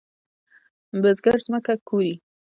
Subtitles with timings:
[1.01, 2.13] بزګر زمکه کوري.